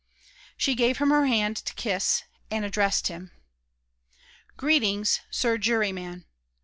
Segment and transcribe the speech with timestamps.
[0.57, 3.29] She gave him her hand to kiss, and addressed him:
[4.57, 6.25] "Greeting, sir juryman!...